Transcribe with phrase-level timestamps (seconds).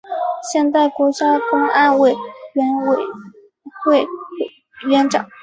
[0.51, 2.11] 现任国家公安委
[2.53, 2.97] 员会
[3.91, 4.03] 委
[4.89, 5.29] 员长。